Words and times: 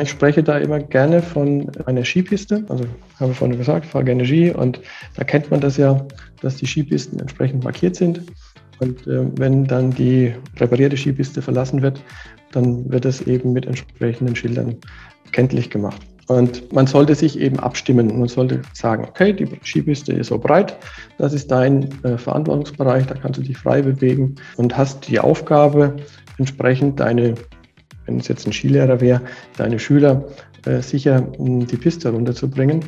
Ich 0.00 0.08
spreche 0.08 0.42
da 0.42 0.56
immer 0.58 0.80
gerne 0.80 1.20
von 1.20 1.70
einer 1.84 2.04
Skipiste. 2.04 2.64
Also 2.68 2.84
habe 3.20 3.32
ich 3.32 3.38
vorhin 3.38 3.58
gesagt, 3.58 3.84
fahre 3.84 4.04
gerne 4.04 4.24
Ski 4.24 4.50
und 4.50 4.80
da 5.16 5.24
kennt 5.24 5.50
man 5.50 5.60
das 5.60 5.76
ja, 5.76 6.06
dass 6.40 6.56
die 6.56 6.66
Skipisten 6.66 7.20
entsprechend 7.20 7.64
markiert 7.64 7.96
sind. 7.96 8.22
Und 8.80 9.06
äh, 9.06 9.26
wenn 9.38 9.66
dann 9.66 9.90
die 9.90 10.34
reparierte 10.56 10.96
Skipiste 10.96 11.42
verlassen 11.42 11.82
wird, 11.82 12.00
dann 12.52 12.90
wird 12.90 13.04
es 13.04 13.20
eben 13.22 13.52
mit 13.52 13.66
entsprechenden 13.66 14.34
Schildern 14.34 14.76
kenntlich 15.32 15.68
gemacht. 15.68 16.00
Und 16.28 16.72
man 16.72 16.86
sollte 16.86 17.14
sich 17.14 17.38
eben 17.38 17.58
abstimmen. 17.60 18.18
Man 18.18 18.28
sollte 18.28 18.62
sagen, 18.72 19.04
okay, 19.04 19.32
die 19.32 19.46
Skipiste 19.62 20.12
ist 20.12 20.28
so 20.28 20.38
breit, 20.38 20.76
das 21.18 21.34
ist 21.34 21.50
dein 21.50 21.88
äh, 22.02 22.16
Verantwortungsbereich, 22.16 23.06
da 23.06 23.14
kannst 23.14 23.38
du 23.38 23.42
dich 23.42 23.58
frei 23.58 23.82
bewegen 23.82 24.36
und 24.56 24.76
hast 24.76 25.06
die 25.08 25.20
Aufgabe, 25.20 25.96
entsprechend 26.38 26.98
deine, 26.98 27.34
wenn 28.06 28.18
es 28.18 28.28
jetzt 28.28 28.46
ein 28.46 28.52
Skilehrer 28.52 29.00
wäre, 29.00 29.20
deine 29.56 29.78
Schüler 29.78 30.24
äh, 30.66 30.80
sicher 30.80 31.20
die 31.38 31.76
Piste 31.76 32.10
runterzubringen. 32.10 32.84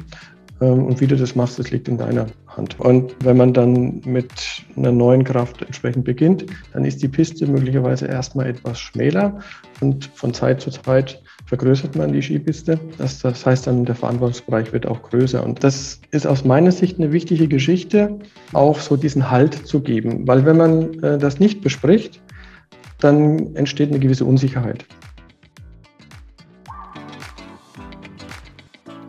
Ähm, 0.61 0.87
und 0.87 1.01
wie 1.01 1.07
du 1.07 1.17
das 1.17 1.35
machst, 1.35 1.59
das 1.59 1.71
liegt 1.71 1.89
in 1.89 1.99
deiner 1.99 2.27
Hand. 2.47 2.79
Und 2.81 3.15
wenn 3.23 3.37
man 3.37 3.53
dann 3.53 4.01
mit 4.05 4.31
einer 4.77 4.93
neuen 4.93 5.25
Kraft 5.25 5.63
entsprechend 5.63 6.05
beginnt, 6.05 6.47
dann 6.73 6.85
ist 6.85 7.03
die 7.03 7.09
Piste 7.09 7.47
möglicherweise 7.47 8.07
erstmal 8.07 8.47
etwas 8.47 8.79
schmäler 8.79 9.41
und 9.81 10.07
von 10.15 10.33
Zeit 10.33 10.61
zu 10.61 10.71
Zeit 10.71 11.21
vergrößert 11.47 11.95
man 11.95 12.13
die 12.13 12.23
Skipiste. 12.23 12.81
Das, 12.99 13.21
das 13.21 13.47
heißt 13.47 13.67
dann, 13.67 13.85
der 13.85 13.95
Verantwortungsbereich 13.95 14.73
wird 14.73 14.87
auch 14.87 15.03
größer. 15.03 15.45
Und 15.45 15.63
das 15.63 16.01
ist 16.11 16.27
aus 16.27 16.45
meiner 16.45 16.73
Sicht 16.73 16.99
eine 16.99 17.13
wichtige 17.13 17.47
Geschichte, 17.47 18.19
auch 18.53 18.81
so 18.81 18.97
diesen 18.97 19.31
Halt 19.31 19.55
zu 19.55 19.81
geben. 19.81 20.27
Weil 20.27 20.45
wenn 20.45 20.57
man 20.57 21.03
äh, 21.05 21.19
das 21.19 21.39
nicht 21.39 21.61
bespricht, 21.61 22.21
dann 22.99 23.55
entsteht 23.55 23.91
eine 23.91 24.01
gewisse 24.01 24.25
Unsicherheit. 24.25 24.87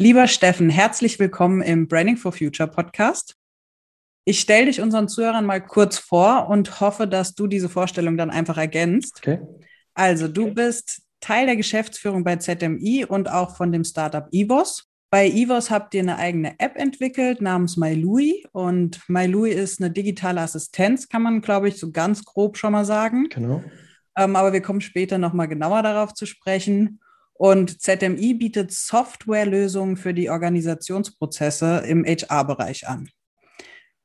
Lieber 0.00 0.28
Steffen, 0.28 0.70
herzlich 0.70 1.18
willkommen 1.18 1.60
im 1.60 1.88
Branding 1.88 2.16
for 2.16 2.30
Future 2.30 2.70
Podcast. 2.70 3.34
Ich 4.24 4.38
stelle 4.38 4.66
dich 4.66 4.80
unseren 4.80 5.08
Zuhörern 5.08 5.44
mal 5.44 5.60
kurz 5.60 5.98
vor 5.98 6.48
und 6.48 6.80
hoffe, 6.80 7.08
dass 7.08 7.34
du 7.34 7.48
diese 7.48 7.68
Vorstellung 7.68 8.16
dann 8.16 8.30
einfach 8.30 8.56
ergänzt. 8.58 9.16
Okay. 9.18 9.40
Also, 9.94 10.28
du 10.28 10.54
bist 10.54 11.02
Teil 11.18 11.46
der 11.46 11.56
Geschäftsführung 11.56 12.22
bei 12.22 12.36
ZMI 12.36 13.06
und 13.06 13.28
auch 13.28 13.56
von 13.56 13.72
dem 13.72 13.82
Startup 13.82 14.28
Evos. 14.30 14.88
Bei 15.10 15.28
Evos 15.28 15.68
habt 15.68 15.92
ihr 15.94 16.02
eine 16.02 16.16
eigene 16.18 16.60
App 16.60 16.76
entwickelt 16.76 17.42
namens 17.42 17.76
MyLui 17.76 18.46
und 18.52 19.00
MyLui 19.08 19.50
ist 19.50 19.80
eine 19.80 19.90
digitale 19.90 20.42
Assistenz, 20.42 21.08
kann 21.08 21.22
man, 21.22 21.40
glaube 21.40 21.66
ich, 21.66 21.76
so 21.76 21.90
ganz 21.90 22.24
grob 22.24 22.56
schon 22.56 22.70
mal 22.70 22.84
sagen. 22.84 23.30
Genau. 23.30 23.64
Ähm, 24.16 24.36
aber 24.36 24.52
wir 24.52 24.62
kommen 24.62 24.80
später 24.80 25.18
nochmal 25.18 25.48
genauer 25.48 25.82
darauf 25.82 26.14
zu 26.14 26.24
sprechen. 26.24 27.00
Und 27.38 27.80
ZMI 27.80 28.34
bietet 28.34 28.72
Softwarelösungen 28.72 29.96
für 29.96 30.12
die 30.12 30.28
Organisationsprozesse 30.28 31.84
im 31.86 32.04
HR-Bereich 32.04 32.88
an. 32.88 33.08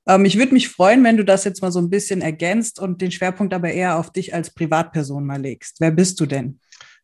Ähm, 0.08 0.26
ich 0.26 0.38
würde 0.38 0.54
mich 0.54 0.70
freuen, 0.70 1.04
wenn 1.04 1.18
du 1.18 1.26
das 1.26 1.44
jetzt 1.44 1.64
mal 1.64 1.72
so 1.72 1.80
ein 1.80 1.90
bisschen 1.90 2.22
ergänzt 2.22 2.80
und 2.80 3.02
den 3.02 3.12
Schwerpunkt 3.12 3.54
aber 3.56 3.72
eher 3.72 3.98
auf 3.98 4.12
dich 4.12 4.36
als 4.36 4.54
Privatperson 4.54 5.26
mal 5.26 5.42
legst. 5.42 5.78
Wer 5.80 5.90
bist 5.90 6.20
du 6.20 6.28
denn? 6.28 6.60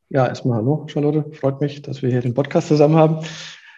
Ja, 0.09 0.28
erstmal 0.28 0.58
hallo, 0.58 0.86
Charlotte. 0.88 1.26
Freut 1.34 1.62
mich, 1.62 1.81
dass 1.81 2.04
wir 2.04 2.09
hier 2.09 2.22
den 2.22 2.36
Podcast 2.36 2.68
zusammen 2.68 2.96
haben. 2.96 3.25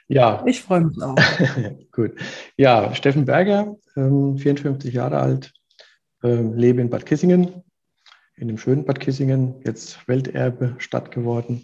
Ja. 0.09 0.43
Ich 0.45 0.61
freue 0.61 0.81
mich 0.81 1.01
auch. 1.01 1.15
Gut. 1.93 2.15
Ja, 2.57 2.93
Steffen 2.95 3.23
Berger, 3.23 3.77
54 3.93 4.89
ähm, 4.89 4.95
Jahre 4.95 5.19
alt, 5.19 5.53
ähm, 6.21 6.53
lebe 6.55 6.81
in 6.81 6.89
Bad 6.89 7.05
Kissingen, 7.05 7.63
in 8.35 8.49
dem 8.49 8.57
schönen 8.57 8.83
Bad 8.83 8.99
Kissingen, 8.99 9.55
jetzt 9.63 10.05
Welterbe 10.07 10.75
Stadt 10.79 11.11
geworden. 11.11 11.63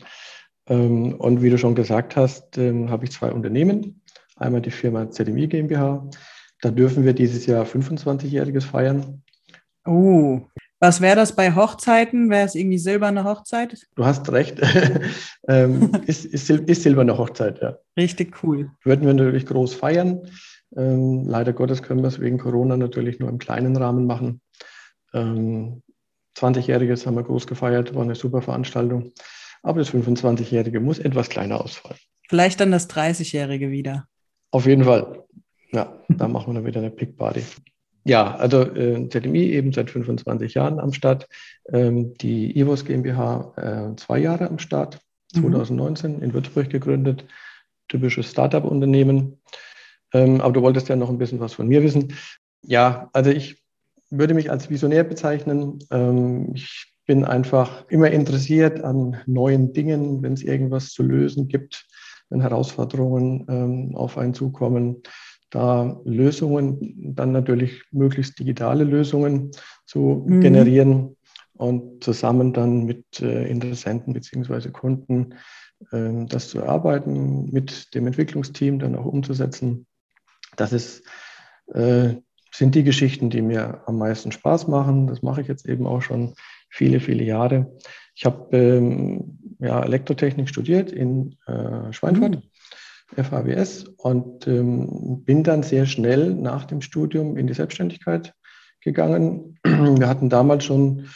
Ähm, 0.67 1.15
und 1.15 1.41
wie 1.41 1.49
du 1.49 1.57
schon 1.57 1.75
gesagt 1.75 2.15
hast, 2.15 2.57
ähm, 2.57 2.89
habe 2.89 3.05
ich 3.05 3.11
zwei 3.11 3.31
Unternehmen. 3.31 4.01
Einmal 4.35 4.61
die 4.61 4.71
Firma 4.71 5.09
ZMI 5.09 5.47
GmbH. 5.47 6.09
Da 6.61 6.71
dürfen 6.71 7.05
wir 7.05 7.13
dieses 7.13 7.45
Jahr 7.45 7.65
25-jähriges 7.65 8.65
feiern. 8.65 9.23
Oh, 9.85 10.41
was 10.79 11.01
wäre 11.01 11.15
das 11.15 11.35
bei 11.35 11.55
Hochzeiten? 11.55 12.29
Wäre 12.29 12.45
es 12.45 12.53
irgendwie 12.53 12.77
silberne 12.77 13.23
Hochzeit? 13.23 13.87
Du 13.95 14.05
hast 14.05 14.31
recht. 14.31 14.61
ähm, 15.47 15.91
ist, 16.05 16.25
ist, 16.25 16.49
ist, 16.49 16.83
silberne 16.83 17.17
Hochzeit, 17.17 17.59
ja. 17.61 17.77
Richtig 17.97 18.43
cool. 18.43 18.71
Würden 18.83 19.07
wir 19.07 19.13
natürlich 19.13 19.47
groß 19.47 19.73
feiern. 19.73 20.21
Leider 20.69 21.53
Gottes 21.53 21.81
können 21.81 22.01
wir 22.01 22.09
es 22.09 22.19
wegen 22.19 22.37
Corona 22.37 22.75
natürlich 22.75 23.19
nur 23.19 23.29
im 23.29 23.37
kleinen 23.37 23.77
Rahmen 23.77 24.05
machen. 24.05 24.41
Ähm, 25.13 25.81
20-jähriges 26.37 27.05
haben 27.05 27.15
wir 27.15 27.23
groß 27.23 27.47
gefeiert, 27.47 27.95
war 27.95 28.03
eine 28.03 28.15
super 28.15 28.41
Veranstaltung. 28.41 29.13
Aber 29.63 29.79
das 29.79 29.93
25-Jährige 29.93 30.79
muss 30.79 30.99
etwas 30.99 31.29
kleiner 31.29 31.61
ausfallen. 31.61 31.99
Vielleicht 32.29 32.59
dann 32.59 32.71
das 32.71 32.89
30-Jährige 32.89 33.71
wieder. 33.71 34.05
Auf 34.51 34.65
jeden 34.65 34.83
Fall. 34.83 35.23
Ja, 35.71 36.01
da 36.09 36.27
machen 36.27 36.47
wir 36.47 36.55
dann 36.55 36.65
wieder 36.65 36.79
eine 36.79 36.91
Pick-Party. 36.91 37.43
Ja, 38.05 38.35
also 38.35 38.61
äh, 38.61 39.09
ZMI 39.09 39.51
eben 39.51 39.73
seit 39.73 39.91
25 39.91 40.53
Jahren 40.53 40.79
am 40.79 40.93
Start. 40.93 41.27
Ähm, 41.71 42.13
die 42.15 42.57
Ivos 42.57 42.85
GmbH 42.85 43.53
äh, 43.57 43.95
zwei 43.97 44.19
Jahre 44.19 44.47
am 44.47 44.59
Start, 44.59 45.01
2019 45.33 46.15
mhm. 46.15 46.23
in 46.23 46.33
Würzburg 46.33 46.69
gegründet. 46.69 47.25
Typisches 47.89 48.31
Startup-Unternehmen. 48.31 49.41
Ähm, 50.13 50.39
aber 50.39 50.53
du 50.53 50.61
wolltest 50.61 50.87
ja 50.87 50.95
noch 50.95 51.09
ein 51.09 51.17
bisschen 51.17 51.41
was 51.41 51.53
von 51.53 51.67
mir 51.67 51.83
wissen. 51.83 52.13
Ja, 52.63 53.09
also 53.11 53.29
ich 53.29 53.61
würde 54.09 54.33
mich 54.33 54.51
als 54.51 54.69
Visionär 54.69 55.03
bezeichnen. 55.03 55.79
Ähm, 55.91 56.51
ich 56.55 56.96
bin 57.07 57.23
einfach 57.23 57.85
immer 57.89 58.11
interessiert 58.11 58.83
an 58.83 59.17
neuen 59.25 59.73
Dingen, 59.73 60.21
wenn 60.21 60.33
es 60.33 60.43
irgendwas 60.43 60.89
zu 60.91 61.03
lösen 61.03 61.47
gibt, 61.47 61.87
wenn 62.29 62.41
Herausforderungen 62.41 63.45
ähm, 63.49 63.95
auf 63.95 64.17
einen 64.17 64.33
zukommen, 64.33 65.01
da 65.49 65.99
Lösungen, 66.03 67.15
dann 67.15 67.31
natürlich 67.31 67.83
möglichst 67.91 68.37
digitale 68.37 68.83
Lösungen 68.83 69.51
zu 69.85 70.25
mhm. 70.27 70.41
generieren 70.41 71.15
und 71.53 72.03
zusammen 72.03 72.51
dann 72.51 72.83
mit 72.83 73.21
äh, 73.21 73.47
Interessenten 73.47 74.13
beziehungsweise 74.13 74.71
Kunden 74.71 75.35
äh, 75.91 76.25
das 76.25 76.49
zu 76.49 76.59
erarbeiten, 76.59 77.49
mit 77.51 77.95
dem 77.95 78.07
Entwicklungsteam 78.07 78.79
dann 78.79 78.97
auch 78.97 79.05
umzusetzen. 79.05 79.87
Das 80.57 80.73
ist, 80.73 81.03
äh, 81.73 82.15
sind 82.51 82.75
die 82.75 82.83
Geschichten, 82.83 83.29
die 83.29 83.41
mir 83.41 83.83
am 83.85 83.97
meisten 83.97 84.33
Spaß 84.33 84.67
machen. 84.67 85.07
Das 85.07 85.21
mache 85.21 85.41
ich 85.41 85.47
jetzt 85.47 85.67
eben 85.67 85.87
auch 85.87 86.01
schon 86.01 86.33
viele, 86.69 86.99
viele 86.99 87.23
Jahre. 87.23 87.77
Ich 88.15 88.25
habe 88.25 88.55
ähm, 88.57 89.39
ja, 89.59 89.83
Elektrotechnik 89.83 90.49
studiert 90.49 90.91
in 90.91 91.37
äh, 91.47 91.91
Schweinfurt, 91.93 92.41
mhm. 93.15 93.23
FAWS, 93.23 93.85
und 93.97 94.47
ähm, 94.47 95.23
bin 95.23 95.43
dann 95.43 95.63
sehr 95.63 95.85
schnell 95.85 96.33
nach 96.33 96.65
dem 96.65 96.81
Studium 96.81 97.37
in 97.37 97.47
die 97.47 97.53
Selbstständigkeit 97.53 98.33
gegangen. 98.81 99.59
Wir 99.63 100.07
hatten 100.07 100.29
damals 100.29 100.65
schon 100.65 101.07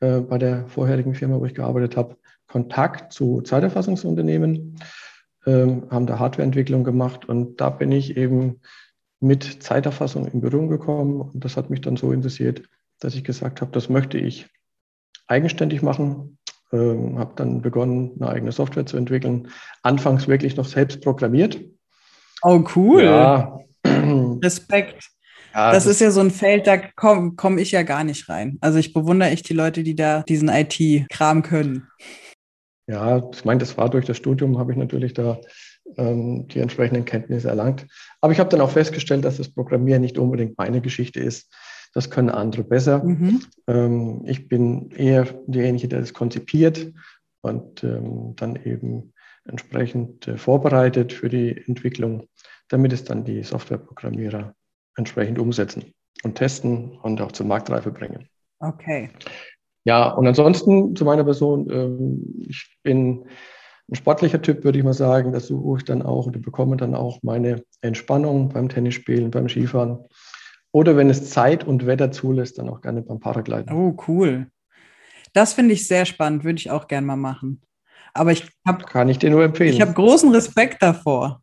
äh, 0.00 0.20
bei 0.20 0.38
der 0.38 0.66
vorherigen 0.68 1.14
Firma, 1.14 1.38
wo 1.38 1.46
ich 1.46 1.54
gearbeitet 1.54 1.96
habe, 1.96 2.16
Kontakt 2.48 3.12
zu 3.12 3.40
Zeiterfassungsunternehmen, 3.40 4.76
ähm, 5.46 5.86
haben 5.90 6.06
da 6.06 6.18
Hardwareentwicklung 6.18 6.84
gemacht 6.84 7.24
und 7.24 7.60
da 7.60 7.70
bin 7.70 7.92
ich 7.92 8.16
eben 8.16 8.60
mit 9.20 9.62
Zeiterfassung 9.62 10.26
in 10.26 10.40
Berührung 10.40 10.68
gekommen 10.68 11.20
und 11.20 11.44
das 11.44 11.56
hat 11.56 11.70
mich 11.70 11.80
dann 11.80 11.96
so 11.96 12.12
interessiert, 12.12 12.62
dass 13.00 13.14
ich 13.14 13.24
gesagt 13.24 13.60
habe, 13.60 13.72
das 13.72 13.88
möchte 13.88 14.18
ich 14.18 14.48
eigenständig 15.26 15.82
machen. 15.82 16.38
Ähm, 16.72 17.18
habe 17.18 17.32
dann 17.36 17.60
begonnen, 17.60 18.12
eine 18.18 18.30
eigene 18.30 18.52
Software 18.52 18.86
zu 18.86 18.96
entwickeln. 18.96 19.48
Anfangs 19.82 20.26
wirklich 20.26 20.56
noch 20.56 20.66
selbst 20.66 21.02
programmiert. 21.02 21.60
Oh, 22.42 22.64
cool. 22.74 23.04
Ja. 23.04 23.58
Respekt. 24.42 25.08
Ja, 25.54 25.72
das, 25.72 25.84
das, 25.84 25.94
ist 25.94 26.00
ja 26.00 26.10
so 26.10 26.20
ein 26.20 26.30
Feld, 26.30 26.66
da 26.66 26.78
komme 26.78 27.32
komm 27.36 27.58
ich 27.58 27.72
ja 27.72 27.82
gar 27.82 28.04
nicht 28.04 28.28
rein. 28.30 28.56
Also 28.62 28.78
ich 28.78 28.94
bewundere 28.94 29.30
echt 29.30 29.48
die 29.50 29.54
Leute, 29.54 29.82
die 29.82 29.94
da 29.94 30.22
diesen 30.22 30.48
IT-Kram 30.48 31.42
können. 31.42 31.88
Ja, 32.86 33.22
ich 33.32 33.44
meine, 33.44 33.60
das 33.60 33.76
war 33.76 33.90
durch 33.90 34.06
das 34.06 34.16
Studium, 34.16 34.58
habe 34.58 34.72
ich 34.72 34.78
natürlich 34.78 35.12
da 35.12 35.38
ähm, 35.96 36.48
die 36.48 36.60
entsprechenden 36.60 37.04
Kenntnisse 37.04 37.48
erlangt. 37.48 37.86
Aber 38.20 38.32
ich 38.32 38.40
habe 38.40 38.48
dann 38.48 38.60
auch 38.60 38.70
festgestellt, 38.70 39.24
dass 39.24 39.36
das 39.36 39.52
Programmieren 39.52 40.02
nicht 40.02 40.18
unbedingt 40.18 40.56
meine 40.56 40.80
Geschichte 40.80 41.20
ist. 41.20 41.52
Das 41.92 42.10
können 42.10 42.30
andere 42.30 42.64
besser. 42.64 43.04
Mhm. 43.04 43.42
Ähm, 43.66 44.22
ich 44.26 44.48
bin 44.48 44.90
eher 44.90 45.24
derjenige, 45.46 45.88
der 45.88 46.00
das 46.00 46.14
konzipiert 46.14 46.92
und 47.42 47.84
ähm, 47.84 48.34
dann 48.36 48.56
eben 48.56 49.12
entsprechend 49.44 50.28
äh, 50.28 50.36
vorbereitet 50.36 51.12
für 51.12 51.28
die 51.28 51.56
Entwicklung, 51.66 52.28
damit 52.68 52.92
es 52.92 53.04
dann 53.04 53.24
die 53.24 53.42
Softwareprogrammierer 53.42 54.54
entsprechend 54.96 55.38
umsetzen 55.38 55.92
und 56.22 56.36
testen 56.36 56.98
und 57.02 57.20
auch 57.20 57.32
zur 57.32 57.46
Marktreife 57.46 57.90
bringen. 57.90 58.28
Okay. 58.60 59.10
Ja, 59.84 60.08
und 60.10 60.26
ansonsten 60.26 60.94
zu 60.94 61.04
meiner 61.04 61.24
Person, 61.24 61.68
ähm, 61.70 62.46
ich 62.48 62.78
bin 62.82 63.26
ein 63.90 63.96
sportlicher 63.96 64.40
Typ, 64.40 64.64
würde 64.64 64.78
ich 64.78 64.84
mal 64.84 64.94
sagen. 64.94 65.32
Da 65.32 65.40
suche 65.40 65.78
ich 65.78 65.84
dann 65.84 66.02
auch 66.02 66.26
oder 66.26 66.38
bekomme 66.38 66.76
dann 66.76 66.94
auch 66.94 67.18
meine 67.22 67.64
Entspannung 67.80 68.48
beim 68.50 68.68
Tennisspielen, 68.68 69.30
beim 69.30 69.48
Skifahren. 69.48 69.98
Oder 70.72 70.96
wenn 70.96 71.10
es 71.10 71.30
Zeit 71.30 71.64
und 71.64 71.86
Wetter 71.86 72.10
zulässt, 72.10 72.58
dann 72.58 72.68
auch 72.68 72.80
gerne 72.80 73.02
beim 73.02 73.20
Paragliden. 73.20 73.74
Oh, 73.74 73.96
cool. 74.08 74.50
Das 75.34 75.52
finde 75.52 75.74
ich 75.74 75.86
sehr 75.86 76.06
spannend, 76.06 76.44
würde 76.44 76.58
ich 76.58 76.70
auch 76.70 76.88
gerne 76.88 77.06
mal 77.06 77.16
machen. 77.16 77.62
Aber 78.14 78.32
ich 78.32 78.50
habe. 78.66 78.84
Kann 78.84 79.08
ich 79.08 79.18
dir 79.18 79.30
nur 79.30 79.44
empfehlen. 79.44 79.72
Ich 79.72 79.80
habe 79.80 79.92
großen 79.92 80.30
Respekt 80.30 80.82
davor. 80.82 81.42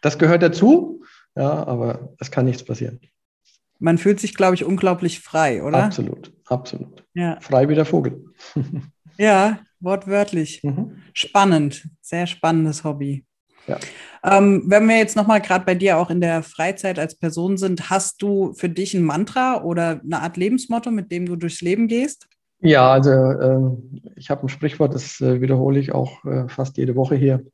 Das 0.00 0.18
gehört 0.18 0.42
dazu, 0.42 1.04
ja, 1.36 1.66
aber 1.66 2.14
es 2.18 2.30
kann 2.30 2.46
nichts 2.46 2.64
passieren. 2.64 3.00
Man 3.78 3.98
fühlt 3.98 4.20
sich, 4.20 4.34
glaube 4.34 4.54
ich, 4.54 4.64
unglaublich 4.64 5.20
frei, 5.20 5.62
oder? 5.62 5.84
Absolut, 5.84 6.32
absolut. 6.46 7.04
Ja. 7.14 7.38
Frei 7.40 7.68
wie 7.68 7.74
der 7.74 7.84
Vogel. 7.84 8.24
ja, 9.18 9.60
wortwörtlich. 9.80 10.62
Mhm. 10.62 11.02
Spannend, 11.14 11.88
sehr 12.00 12.26
spannendes 12.26 12.84
Hobby. 12.84 13.24
Ja. 13.66 13.78
Ähm, 14.22 14.64
wenn 14.66 14.86
wir 14.88 14.98
jetzt 14.98 15.16
nochmal 15.16 15.40
gerade 15.40 15.64
bei 15.64 15.74
dir 15.74 15.98
auch 15.98 16.10
in 16.10 16.20
der 16.20 16.42
Freizeit 16.42 16.98
als 16.98 17.14
Person 17.14 17.56
sind, 17.56 17.88
hast 17.88 18.20
du 18.20 18.52
für 18.54 18.68
dich 18.68 18.94
ein 18.94 19.02
Mantra 19.02 19.62
oder 19.62 20.00
eine 20.02 20.20
Art 20.20 20.36
Lebensmotto, 20.36 20.90
mit 20.90 21.10
dem 21.10 21.26
du 21.26 21.36
durchs 21.36 21.60
Leben 21.60 21.88
gehst? 21.88 22.28
Ja, 22.60 22.92
also 22.92 23.10
ähm, 23.10 24.02
ich 24.16 24.28
habe 24.28 24.42
ein 24.42 24.50
Sprichwort, 24.50 24.94
das 24.94 25.20
äh, 25.20 25.40
wiederhole 25.40 25.80
ich 25.80 25.92
auch 25.92 26.24
äh, 26.26 26.46
fast 26.48 26.76
jede 26.76 26.94
Woche 26.94 27.14
hier. 27.14 27.44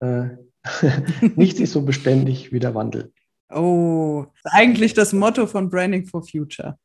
Äh, 0.00 0.36
nichts 1.36 1.60
ist 1.60 1.72
so 1.72 1.82
beständig 1.82 2.52
wie 2.52 2.60
der 2.60 2.74
Wandel. 2.74 3.12
Oh, 3.50 4.26
eigentlich 4.44 4.94
das 4.94 5.12
Motto 5.12 5.46
von 5.46 5.70
Branding 5.70 6.06
for 6.06 6.22
Future. 6.22 6.76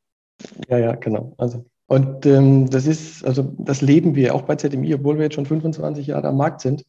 Ja, 0.68 0.78
ja, 0.78 0.94
genau. 0.94 1.34
Also, 1.36 1.66
und 1.86 2.26
ähm, 2.26 2.68
das 2.70 2.86
ist, 2.86 3.24
also 3.24 3.54
das 3.58 3.80
leben 3.80 4.14
wir 4.14 4.34
auch 4.34 4.42
bei 4.42 4.56
ZMI, 4.56 4.94
obwohl 4.94 5.16
wir 5.16 5.24
jetzt 5.24 5.34
schon 5.34 5.46
25 5.46 6.08
Jahre 6.08 6.28
am 6.28 6.36
Markt 6.36 6.60
sind, 6.60 6.84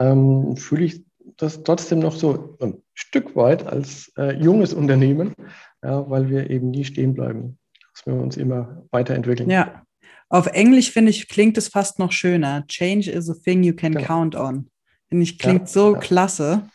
ähm, 0.00 0.56
fühle 0.56 0.84
ich 0.84 1.05
das 1.36 1.62
trotzdem 1.62 1.98
noch 1.98 2.14
so 2.14 2.56
ein 2.60 2.82
Stück 2.94 3.36
weit 3.36 3.66
als 3.66 4.12
äh, 4.16 4.36
junges 4.36 4.72
Unternehmen, 4.72 5.34
ja, 5.82 6.08
weil 6.08 6.28
wir 6.30 6.50
eben 6.50 6.70
nie 6.70 6.84
stehen 6.84 7.14
bleiben, 7.14 7.58
dass 7.92 8.06
wir 8.06 8.14
uns 8.14 8.36
immer 8.36 8.84
weiterentwickeln. 8.90 9.50
Ja, 9.50 9.82
auf 10.28 10.46
Englisch 10.46 10.90
finde 10.90 11.10
ich, 11.10 11.28
klingt 11.28 11.56
es 11.58 11.68
fast 11.68 11.98
noch 11.98 12.12
schöner. 12.12 12.66
Change 12.66 13.10
is 13.10 13.30
a 13.30 13.34
thing 13.34 13.62
you 13.62 13.74
can 13.74 13.92
genau. 13.92 14.06
count 14.06 14.34
on. 14.34 14.70
Finde 15.08 15.22
ich, 15.22 15.38
klingt 15.38 15.62
ja, 15.62 15.66
so 15.66 15.94
ja. 15.94 16.00
klasse. 16.00 16.68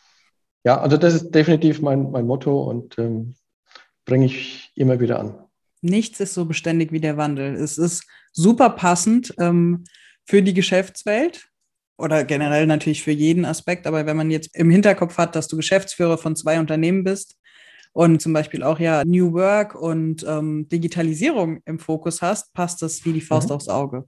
Ja, 0.63 0.79
also 0.79 0.95
das 0.95 1.15
ist 1.15 1.31
definitiv 1.31 1.81
mein, 1.81 2.11
mein 2.11 2.25
Motto 2.25 2.63
und 2.63 2.97
ähm, 2.97 3.35
bringe 4.05 4.27
ich 4.27 4.71
immer 4.75 4.99
wieder 4.99 5.19
an. 5.19 5.35
Nichts 5.81 6.19
ist 6.19 6.35
so 6.35 6.45
beständig 6.45 6.91
wie 6.91 6.99
der 6.99 7.17
Wandel. 7.17 7.55
Es 7.55 7.77
ist 7.77 8.05
super 8.31 8.69
passend 8.69 9.33
ähm, 9.39 9.83
für 10.25 10.43
die 10.43 10.53
Geschäftswelt 10.53 11.50
oder 12.01 12.24
generell 12.24 12.65
natürlich 12.65 13.03
für 13.03 13.12
jeden 13.12 13.45
Aspekt. 13.45 13.88
Aber 13.88 14.06
wenn 14.06 14.18
man 14.18 14.31
jetzt 14.31 14.56
im 14.56 14.69
Hinterkopf 14.69 15.18
hat, 15.18 15.36
dass 15.36 15.48
du 15.48 15.57
Geschäftsführer 15.57 16.18
von 16.18 16.36
zwei 16.36 16.59
Unternehmen 16.59 17.03
bist 17.03 17.38
und 17.94 18.21
zum 18.21 18.33
Beispiel 18.33 18.63
auch 18.63 18.80
ja 18.80 19.03
New 19.06 19.33
Work 19.33 19.75
und 19.75 20.25
ähm, 20.27 20.68
Digitalisierung 20.69 21.62
im 21.65 21.80
Fokus 21.80 22.21
hast, 22.21 22.53
passt 22.53 22.81
das 22.81 23.06
wie 23.06 23.13
die 23.13 23.21
Faust 23.21 23.50
mhm. 23.50 23.56
aufs 23.56 23.69
Auge. 23.69 24.06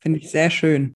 Finde 0.00 0.18
ich 0.18 0.30
sehr 0.30 0.50
schön. 0.50 0.94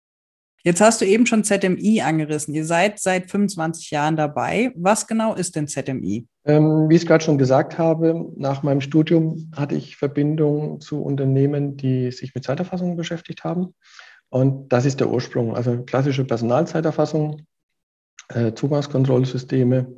Jetzt 0.65 0.79
hast 0.79 1.01
du 1.01 1.05
eben 1.05 1.25
schon 1.25 1.43
ZMI 1.43 2.01
angerissen. 2.01 2.53
Ihr 2.53 2.63
seid 2.63 2.97
seit 2.97 3.29
25 3.29 3.91
Jahren 3.91 4.15
dabei. 4.15 4.71
Was 4.77 5.07
genau 5.07 5.35
ist 5.35 5.57
denn 5.57 5.67
ZMI? 5.67 6.25
Ähm, 6.45 6.87
wie 6.87 6.95
ich 6.95 7.01
es 7.01 7.07
gerade 7.07 7.23
schon 7.23 7.37
gesagt 7.37 7.77
habe, 7.77 8.31
nach 8.37 8.63
meinem 8.63 8.79
Studium 8.79 9.51
hatte 9.53 9.75
ich 9.75 9.97
Verbindung 9.97 10.79
zu 10.79 11.03
Unternehmen, 11.03 11.75
die 11.75 12.11
sich 12.11 12.33
mit 12.33 12.45
Zeiterfassung 12.45 12.95
beschäftigt 12.95 13.43
haben. 13.43 13.75
Und 14.33 14.69
das 14.73 14.85
ist 14.85 14.99
der 14.99 15.09
Ursprung. 15.09 15.55
Also 15.55 15.83
klassische 15.83 16.25
Personalzeiterfassung, 16.25 17.43
äh, 18.29 18.53
Zugangskontrollsysteme, 18.53 19.95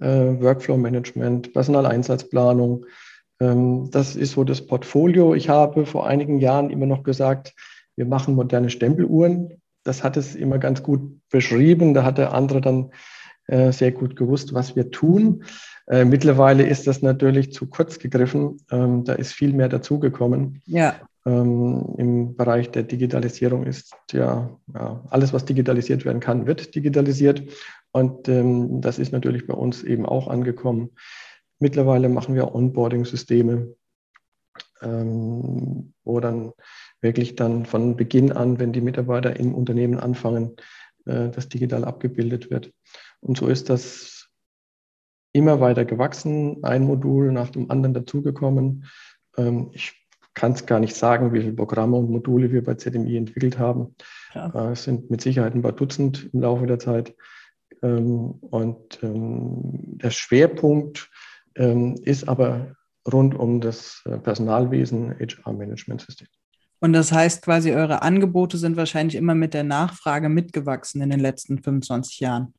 äh, 0.00 0.06
Workflow-Management, 0.06 1.52
Personaleinsatzplanung. 1.52 2.86
Ähm, 3.40 3.90
das 3.90 4.16
ist 4.16 4.32
so 4.32 4.44
das 4.44 4.66
Portfolio. 4.66 5.34
Ich 5.34 5.48
habe 5.48 5.86
vor 5.86 6.06
einigen 6.06 6.38
Jahren 6.38 6.70
immer 6.70 6.86
noch 6.86 7.02
gesagt, 7.02 7.54
wir 7.96 8.06
machen 8.06 8.34
moderne 8.34 8.70
Stempeluhren 8.70 9.60
das 9.84 10.02
hat 10.02 10.16
es 10.16 10.34
immer 10.34 10.58
ganz 10.58 10.82
gut 10.82 11.20
beschrieben. 11.30 11.94
Da 11.94 12.02
hat 12.02 12.18
der 12.18 12.32
andere 12.32 12.60
dann 12.60 12.90
äh, 13.46 13.70
sehr 13.70 13.92
gut 13.92 14.16
gewusst, 14.16 14.54
was 14.54 14.74
wir 14.74 14.90
tun. 14.90 15.44
Äh, 15.86 16.04
mittlerweile 16.06 16.66
ist 16.66 16.86
das 16.86 17.02
natürlich 17.02 17.52
zu 17.52 17.66
kurz 17.66 17.98
gegriffen. 17.98 18.56
Ähm, 18.70 19.04
da 19.04 19.12
ist 19.12 19.32
viel 19.32 19.52
mehr 19.52 19.68
dazugekommen. 19.68 20.62
Ja. 20.64 20.96
Ähm, 21.26 21.94
Im 21.96 22.36
Bereich 22.36 22.70
der 22.70 22.82
Digitalisierung 22.82 23.64
ist 23.64 23.94
ja, 24.12 24.58
ja, 24.74 25.04
alles, 25.08 25.32
was 25.32 25.44
digitalisiert 25.44 26.04
werden 26.04 26.20
kann, 26.20 26.46
wird 26.46 26.74
digitalisiert. 26.74 27.42
Und 27.92 28.28
ähm, 28.28 28.80
das 28.80 28.98
ist 28.98 29.12
natürlich 29.12 29.46
bei 29.46 29.54
uns 29.54 29.82
eben 29.82 30.04
auch 30.04 30.28
angekommen. 30.28 30.90
Mittlerweile 31.58 32.08
machen 32.08 32.34
wir 32.34 32.54
Onboarding-Systeme, 32.54 33.74
ähm, 34.82 35.94
wo 36.04 36.20
dann 36.20 36.52
wirklich 37.00 37.36
dann 37.36 37.64
von 37.64 37.96
Beginn 37.96 38.32
an, 38.32 38.58
wenn 38.58 38.72
die 38.72 38.80
Mitarbeiter 38.80 39.38
im 39.38 39.54
Unternehmen 39.54 39.98
anfangen, 39.98 40.56
äh, 41.06 41.30
das 41.30 41.48
digital 41.48 41.84
abgebildet 41.84 42.50
wird. 42.50 42.72
Und 43.20 43.38
so 43.38 43.46
ist 43.46 43.70
das 43.70 44.28
immer 45.32 45.60
weiter 45.60 45.84
gewachsen, 45.84 46.62
ein 46.64 46.84
Modul 46.84 47.32
nach 47.32 47.50
dem 47.50 47.70
anderen 47.70 47.94
dazugekommen. 47.94 48.84
Ähm, 49.36 49.70
ich 49.72 50.03
kann 50.34 50.52
es 50.52 50.66
gar 50.66 50.80
nicht 50.80 50.94
sagen, 50.94 51.32
wie 51.32 51.40
viele 51.40 51.52
Programme 51.52 51.96
und 51.96 52.10
Module 52.10 52.52
wir 52.52 52.62
bei 52.62 52.74
ZMI 52.74 53.16
entwickelt 53.16 53.58
haben. 53.58 53.94
Ja. 54.34 54.52
Äh, 54.54 54.72
es 54.72 54.84
sind 54.84 55.10
mit 55.10 55.20
Sicherheit 55.20 55.54
ein 55.54 55.62
paar 55.62 55.72
Dutzend 55.72 56.30
im 56.32 56.40
Laufe 56.40 56.66
der 56.66 56.78
Zeit. 56.78 57.14
Ähm, 57.82 58.34
und 58.40 59.02
ähm, 59.02 59.98
der 59.98 60.10
Schwerpunkt 60.10 61.10
ist 61.56 62.28
aber 62.28 62.74
rund 63.10 63.34
um 63.34 63.60
das 63.60 64.02
äh, 64.06 64.18
Personalwesen, 64.18 65.14
HR-Management-System. 65.18 66.26
Und 66.80 66.92
das 66.92 67.12
heißt 67.12 67.42
quasi, 67.42 67.72
eure 67.72 68.02
Angebote 68.02 68.58
sind 68.58 68.76
wahrscheinlich 68.76 69.14
immer 69.14 69.34
mit 69.34 69.54
der 69.54 69.64
Nachfrage 69.64 70.28
mitgewachsen 70.28 71.00
in 71.00 71.10
den 71.10 71.20
letzten 71.20 71.62
25 71.62 72.20
Jahren. 72.20 72.54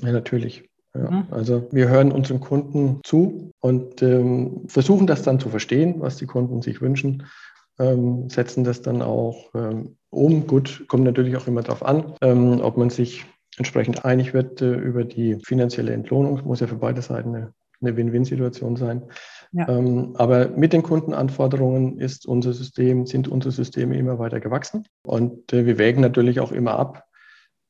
Ja, 0.00 0.12
natürlich. 0.12 0.68
Ja. 0.98 1.10
Mhm. 1.10 1.26
Also 1.30 1.66
wir 1.70 1.88
hören 1.88 2.12
unseren 2.12 2.40
Kunden 2.40 3.00
zu 3.04 3.52
und 3.60 4.02
ähm, 4.02 4.62
versuchen 4.66 5.06
das 5.06 5.22
dann 5.22 5.40
zu 5.40 5.48
verstehen, 5.48 5.96
was 5.98 6.16
die 6.16 6.26
Kunden 6.26 6.62
sich 6.62 6.80
wünschen, 6.80 7.24
ähm, 7.78 8.28
setzen 8.28 8.64
das 8.64 8.82
dann 8.82 9.02
auch 9.02 9.50
ähm, 9.54 9.96
um. 10.10 10.46
Gut, 10.46 10.84
kommt 10.88 11.04
natürlich 11.04 11.36
auch 11.36 11.46
immer 11.46 11.62
darauf 11.62 11.84
an, 11.84 12.14
ähm, 12.22 12.60
ob 12.60 12.76
man 12.76 12.90
sich 12.90 13.24
entsprechend 13.58 14.04
einig 14.04 14.34
wird 14.34 14.60
äh, 14.62 14.74
über 14.74 15.04
die 15.04 15.38
finanzielle 15.44 15.92
Entlohnung. 15.92 16.42
Muss 16.44 16.60
ja 16.60 16.66
für 16.66 16.76
beide 16.76 17.02
Seiten 17.02 17.34
eine, 17.34 17.52
eine 17.80 17.96
Win-Win-Situation 17.96 18.76
sein. 18.76 19.02
Ja. 19.52 19.68
Ähm, 19.68 20.14
aber 20.16 20.48
mit 20.48 20.72
den 20.72 20.82
Kundenanforderungen 20.82 21.98
ist 21.98 22.26
unser 22.26 22.52
System, 22.52 23.06
sind 23.06 23.28
unsere 23.28 23.52
Systeme 23.52 23.96
immer 23.96 24.18
weiter 24.18 24.40
gewachsen. 24.40 24.86
Und 25.06 25.52
äh, 25.52 25.66
wir 25.66 25.78
wägen 25.78 26.00
natürlich 26.00 26.40
auch 26.40 26.52
immer 26.52 26.78
ab, 26.78 27.05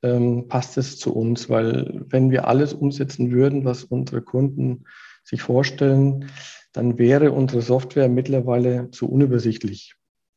ähm, 0.03 0.49
passt 0.49 0.77
es 0.79 0.99
zu 0.99 1.15
uns, 1.15 1.49
weil 1.49 2.05
wenn 2.09 2.31
wir 2.31 2.47
alles 2.47 2.73
umsetzen 2.73 3.31
würden, 3.31 3.65
was 3.65 3.85
unsere 3.85 4.23
Kunden 4.23 4.85
sich 5.25 5.43
vorstellen, 5.43 6.27
dann 6.73 6.99
wäre 6.99 7.33
unsere 7.33 7.63
Software 7.63 8.09
mittlerweile 8.09 8.91
zu 8.91 9.09
unübersichtlich. 9.09 9.95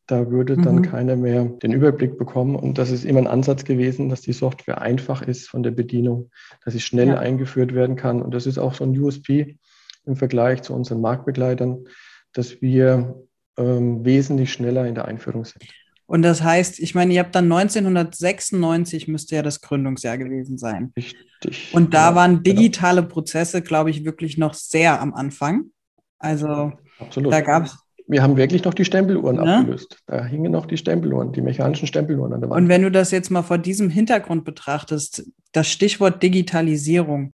Da 0.08 0.32
würde 0.32 0.58
dann 0.58 0.78
mhm. 0.78 0.82
keiner 0.82 1.16
mehr 1.16 1.46
den 1.46 1.72
Überblick 1.72 2.18
bekommen. 2.18 2.56
Und 2.56 2.80
das 2.80 2.90
ist 2.90 3.06
immer 3.06 3.20
ein 3.20 3.28
Ansatz 3.28 3.64
gewesen, 3.64 4.10
dass 4.10 4.22
die 4.22 4.34
Software 4.34 4.82
einfach 4.82 5.22
ist 5.22 5.48
von 5.48 5.62
der 5.62 5.72
Bedienung, 5.72 6.32
dass 6.66 6.74
sie 6.74 6.80
schnell 6.80 7.10
ja. 7.10 7.20
eingeführt 7.20 7.76
werden 7.76 7.96
kann. 7.96 8.22
Und 8.22 8.34
das 8.34 8.48
ist 8.48 8.58
auch 8.58 8.74
so 8.74 8.86
ein 8.86 8.98
USP, 8.98 9.58
im 10.06 10.16
Vergleich 10.16 10.64
zu 10.64 10.74
unseren 10.74 11.02
Marktbegleitern, 11.02 11.86
dass 12.34 12.62
wir 12.62 13.24
ähm, 13.58 14.04
wesentlich 14.04 14.52
schneller 14.52 14.88
in 14.88 14.96
der 14.96 15.06
Einführung 15.06 15.46
sind. 15.46 15.64
Und 16.10 16.24
das 16.24 16.42
heißt, 16.42 16.80
ich 16.80 16.96
meine, 16.96 17.14
ihr 17.14 17.20
habt 17.20 17.36
dann 17.36 17.52
1996 17.52 19.08
müsste 19.08 19.36
ja 19.36 19.44
das 19.44 19.62
Gründungsjahr 19.62 20.18
gewesen 20.18 20.58
sein. 20.58 20.92
Richtig. 20.98 21.70
Und 21.72 21.94
da 21.94 22.10
ja, 22.10 22.16
waren 22.16 22.42
genau. 22.42 22.58
digitale 22.58 23.02
genau. 23.02 23.14
Prozesse, 23.14 23.62
glaube 23.62 23.92
ich, 23.92 24.04
wirklich 24.04 24.36
noch 24.36 24.56
sehr 24.56 25.02
am 25.02 25.14
Anfang. 25.14 25.66
Also 26.18 26.72
Absolut. 26.98 27.32
da 27.32 27.42
gab 27.42 27.66
es. 27.66 27.78
Wir 28.08 28.24
haben 28.24 28.38
wirklich 28.38 28.64
noch 28.64 28.74
die 28.74 28.86
Stempeluhren 28.86 29.36
ne? 29.36 29.58
abgelöst. 29.58 30.00
Da 30.08 30.26
hingen 30.26 30.52
noch 30.52 30.66
die 30.66 30.78
Stempeluhren, 30.78 31.32
die 31.32 31.42
mechanischen 31.42 31.86
Stempeluhren 31.86 32.34
an 32.34 32.42
der 32.42 32.50
Wand. 32.50 32.64
Und 32.64 32.70
wenn 32.70 32.82
du 32.82 32.90
das 32.90 33.12
jetzt 33.12 33.30
mal 33.30 33.44
vor 33.44 33.60
diesem 33.60 33.92
Hintergrund 33.92 34.46
betrachtest, 34.46 35.30
das 35.52 35.72
Stichwort 35.72 36.24
Digitalisierung, 36.24 37.34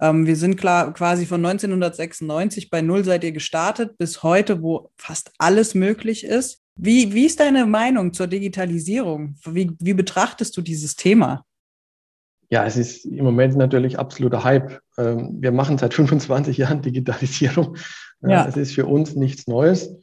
ähm, 0.00 0.28
wir 0.28 0.36
sind 0.36 0.54
klar 0.54 0.94
quasi 0.94 1.26
von 1.26 1.44
1996 1.44 2.70
bei 2.70 2.82
Null 2.82 3.04
seid 3.04 3.24
ihr 3.24 3.32
gestartet 3.32 3.98
bis 3.98 4.22
heute, 4.22 4.62
wo 4.62 4.92
fast 4.96 5.32
alles 5.38 5.74
möglich 5.74 6.22
ist. 6.22 6.62
Wie, 6.76 7.14
wie 7.14 7.24
ist 7.24 7.40
deine 7.40 7.64
Meinung 7.64 8.12
zur 8.12 8.26
Digitalisierung? 8.26 9.36
Wie, 9.46 9.72
wie 9.80 9.94
betrachtest 9.94 10.56
du 10.56 10.62
dieses 10.62 10.94
Thema? 10.94 11.44
Ja, 12.50 12.64
es 12.64 12.76
ist 12.76 13.04
im 13.06 13.24
Moment 13.24 13.56
natürlich 13.56 13.98
absoluter 13.98 14.44
Hype. 14.44 14.80
Ähm, 14.98 15.36
wir 15.40 15.52
machen 15.52 15.78
seit 15.78 15.94
25 15.94 16.58
Jahren 16.58 16.82
Digitalisierung. 16.82 17.76
Ja. 18.20 18.46
Es 18.46 18.56
ist 18.56 18.74
für 18.74 18.86
uns 18.86 19.16
nichts 19.16 19.46
Neues. 19.46 19.94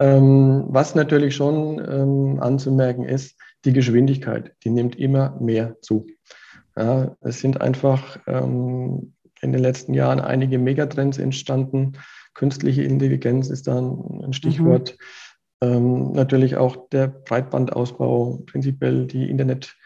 Ähm, 0.00 0.64
was 0.68 0.94
natürlich 0.94 1.36
schon 1.36 1.78
ähm, 1.78 2.40
anzumerken 2.40 3.04
ist, 3.04 3.38
die 3.64 3.72
Geschwindigkeit, 3.72 4.52
die 4.64 4.70
nimmt 4.70 4.96
immer 4.96 5.38
mehr 5.40 5.76
zu. 5.80 6.06
Ja, 6.76 7.16
es 7.20 7.38
sind 7.38 7.60
einfach 7.60 8.18
in 8.26 9.12
den 9.40 9.62
letzten 9.62 9.94
Jahren 9.94 10.18
einige 10.18 10.58
Megatrends 10.58 11.18
entstanden. 11.18 11.92
Künstliche 12.34 12.82
Intelligenz 12.82 13.48
ist 13.48 13.68
dann 13.68 14.22
ein 14.24 14.32
Stichwort. 14.32 14.96
Mhm. 14.98 15.04
Natürlich 15.64 16.56
auch 16.56 16.88
der 16.90 17.08
Breitbandausbau, 17.08 18.42
prinzipiell 18.46 19.06
die 19.06 19.28
Internet- 19.28 19.76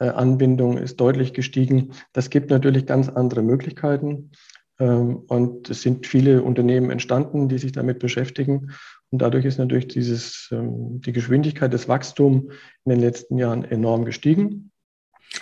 äh, 0.00 0.82
ist 0.82 1.00
deutlich 1.00 1.32
gestiegen. 1.32 1.92
Das 2.12 2.30
gibt 2.30 2.50
natürlich 2.50 2.86
ganz 2.86 3.08
andere 3.08 3.42
Möglichkeiten. 3.42 4.30
Ähm, 4.78 5.24
und 5.28 5.68
es 5.70 5.82
sind 5.82 6.06
viele 6.06 6.42
Unternehmen 6.42 6.90
entstanden, 6.90 7.48
die 7.48 7.58
sich 7.58 7.72
damit 7.72 7.98
beschäftigen. 7.98 8.72
Und 9.10 9.22
dadurch 9.22 9.44
ist 9.44 9.58
natürlich 9.58 9.88
dieses, 9.88 10.48
ähm, 10.52 11.00
die 11.00 11.12
Geschwindigkeit 11.12 11.72
des 11.72 11.88
Wachstums 11.88 12.44
in 12.84 12.90
den 12.90 13.00
letzten 13.00 13.38
Jahren 13.38 13.64
enorm 13.64 14.04
gestiegen. 14.04 14.70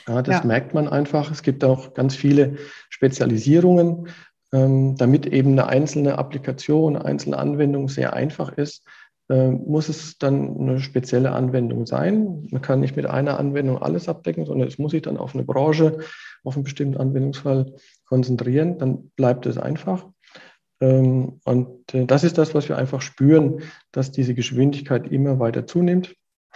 Ja, 0.08 0.22
das 0.22 0.36
ja. 0.36 0.44
merkt 0.44 0.74
man 0.74 0.88
einfach. 0.88 1.30
Es 1.30 1.42
gibt 1.42 1.62
auch 1.62 1.94
ganz 1.94 2.16
viele 2.16 2.56
Spezialisierungen, 2.88 4.08
ähm, 4.52 4.96
damit 4.96 5.26
eben 5.26 5.52
eine 5.52 5.66
einzelne 5.66 6.18
Applikation, 6.18 6.96
eine 6.96 7.04
einzelne 7.04 7.36
Anwendung 7.36 7.88
sehr 7.88 8.14
einfach 8.14 8.52
ist, 8.56 8.84
muss 9.28 9.88
es 9.88 10.18
dann 10.18 10.56
eine 10.56 10.78
spezielle 10.80 11.32
Anwendung 11.32 11.86
sein. 11.86 12.46
Man 12.50 12.62
kann 12.62 12.80
nicht 12.80 12.94
mit 12.94 13.06
einer 13.06 13.38
Anwendung 13.40 13.82
alles 13.82 14.08
abdecken, 14.08 14.46
sondern 14.46 14.68
es 14.68 14.78
muss 14.78 14.92
sich 14.92 15.02
dann 15.02 15.16
auf 15.16 15.34
eine 15.34 15.42
Branche, 15.42 15.98
auf 16.44 16.54
einen 16.54 16.64
bestimmten 16.64 16.96
Anwendungsfall 16.96 17.74
konzentrieren. 18.04 18.78
Dann 18.78 19.10
bleibt 19.16 19.46
es 19.46 19.58
einfach. 19.58 20.06
Ähm, 20.80 21.40
und 21.44 21.94
äh, 21.94 22.06
das 22.06 22.22
ist 22.22 22.38
das, 22.38 22.54
was 22.54 22.68
wir 22.68 22.78
einfach 22.78 23.00
spüren, 23.00 23.62
dass 23.92 24.12
diese 24.12 24.34
Geschwindigkeit 24.34 25.10
immer 25.10 25.38
weiter 25.38 25.66
zunimmt. 25.66 26.14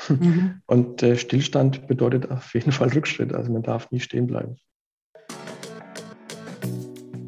Mhm. 0.09 0.61
Und 0.67 1.03
äh, 1.03 1.17
Stillstand 1.17 1.87
bedeutet 1.87 2.31
auf 2.31 2.55
jeden 2.55 2.73
Fall 2.73 2.89
Rückschritt. 2.89 3.35
Also 3.35 3.53
man 3.53 3.62
darf 3.62 3.91
nie 3.91 4.00
stehen 4.00 4.27
bleiben. 4.27 4.57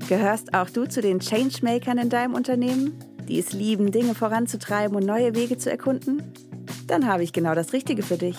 Gehörst 0.08 0.54
auch 0.54 0.68
du 0.68 0.86
zu 0.86 1.00
den 1.00 1.20
Changemakern 1.20 1.98
in 1.98 2.10
deinem 2.10 2.34
Unternehmen? 2.34 3.11
Die 3.28 3.38
es 3.38 3.52
lieben, 3.52 3.92
Dinge 3.92 4.14
voranzutreiben 4.14 4.96
und 4.96 5.06
neue 5.06 5.34
Wege 5.34 5.58
zu 5.58 5.70
erkunden? 5.70 6.22
Dann 6.86 7.06
habe 7.06 7.22
ich 7.22 7.32
genau 7.32 7.54
das 7.54 7.72
Richtige 7.72 8.02
für 8.02 8.16
dich. 8.16 8.36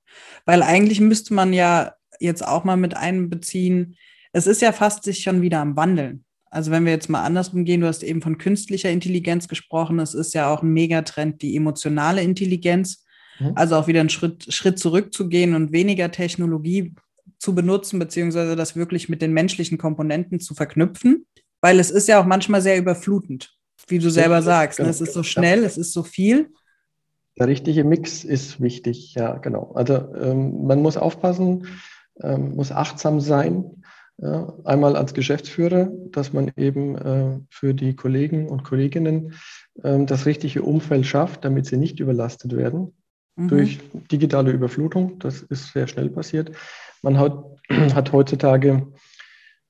weil 0.45 0.63
eigentlich 0.63 1.01
müsste 1.01 1.33
man 1.33 1.53
ja 1.53 1.93
jetzt 2.19 2.45
auch 2.45 2.63
mal 2.63 2.77
mit 2.77 2.95
einbeziehen, 2.95 3.95
es 4.31 4.47
ist 4.47 4.61
ja 4.61 4.71
fast 4.71 5.03
sich 5.03 5.19
schon 5.19 5.41
wieder 5.41 5.59
am 5.59 5.75
Wandeln. 5.75 6.25
Also 6.49 6.71
wenn 6.71 6.85
wir 6.85 6.93
jetzt 6.93 7.09
mal 7.09 7.23
andersrum 7.23 7.65
gehen, 7.65 7.81
du 7.81 7.87
hast 7.87 8.03
eben 8.03 8.21
von 8.21 8.37
künstlicher 8.37 8.89
Intelligenz 8.89 9.47
gesprochen, 9.47 9.99
es 9.99 10.13
ist 10.13 10.33
ja 10.33 10.53
auch 10.53 10.61
ein 10.61 10.71
Megatrend, 10.71 11.41
die 11.41 11.55
emotionale 11.55 12.21
Intelligenz, 12.21 13.03
mhm. 13.39 13.51
also 13.55 13.75
auch 13.75 13.87
wieder 13.87 13.99
einen 13.99 14.09
Schritt, 14.09 14.53
Schritt 14.53 14.79
zurückzugehen 14.79 15.53
und 15.53 15.73
weniger 15.73 16.11
Technologie 16.11 16.93
zu 17.39 17.53
benutzen, 17.55 17.99
beziehungsweise 17.99 18.55
das 18.55 18.75
wirklich 18.75 19.09
mit 19.09 19.21
den 19.21 19.33
menschlichen 19.33 19.77
Komponenten 19.77 20.39
zu 20.39 20.55
verknüpfen, 20.55 21.25
weil 21.61 21.79
es 21.79 21.91
ist 21.91 22.07
ja 22.07 22.21
auch 22.21 22.25
manchmal 22.25 22.61
sehr 22.61 22.77
überflutend, 22.77 23.53
wie 23.87 23.99
du 23.99 24.09
selber 24.09 24.41
sagst. 24.41 24.79
Ne? 24.79 24.87
Es 24.87 25.01
ist 25.01 25.13
so 25.13 25.23
schnell, 25.23 25.63
es 25.63 25.77
ist 25.77 25.91
so 25.91 26.03
viel. 26.03 26.51
Der 27.37 27.47
richtige 27.47 27.83
Mix 27.83 28.23
ist 28.23 28.61
wichtig, 28.61 29.13
ja, 29.15 29.37
genau. 29.37 29.71
Also 29.75 30.13
ähm, 30.15 30.65
man 30.65 30.81
muss 30.81 30.97
aufpassen, 30.97 31.67
ähm, 32.21 32.55
muss 32.55 32.71
achtsam 32.71 33.19
sein. 33.19 33.83
Ja, 34.17 34.53
einmal 34.63 34.95
als 34.95 35.13
Geschäftsführer, 35.13 35.91
dass 36.11 36.31
man 36.31 36.49
eben 36.55 36.95
äh, 36.95 37.39
für 37.49 37.73
die 37.73 37.97
Kollegen 37.97 38.47
und 38.47 38.63
Kolleginnen 38.63 39.33
äh, 39.83 40.05
das 40.05 40.25
richtige 40.25 40.61
Umfeld 40.61 41.05
schafft, 41.05 41.43
damit 41.43 41.65
sie 41.65 41.75
nicht 41.75 41.99
überlastet 41.99 42.55
werden 42.55 42.93
mhm. 43.35 43.49
durch 43.49 43.79
digitale 44.09 44.51
Überflutung. 44.51 45.19
Das 45.19 45.41
ist 45.41 45.73
sehr 45.73 45.87
schnell 45.87 46.09
passiert. 46.09 46.51
Man 47.01 47.19
hat, 47.19 47.43
hat 47.69 48.13
heutzutage 48.13 48.87